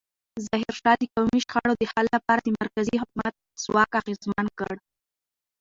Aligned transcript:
ظاهرشاه 0.45 0.95
د 0.99 1.03
قومي 1.13 1.39
شخړو 1.45 1.73
د 1.77 1.83
حل 1.91 2.05
لپاره 2.15 2.41
د 2.43 2.47
مرکزي 2.61 2.95
حکومت 3.01 3.33
ځواک 3.63 3.91
اغېزمن 4.01 4.47
کړ. 4.59 4.73